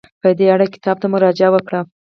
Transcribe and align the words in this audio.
په 0.21 0.29
دې 0.37 0.47
اړه 0.55 0.65
کتاب 0.73 0.97
ته 1.01 1.07
مراجعه 1.13 1.49
وکړئ. 1.53 1.79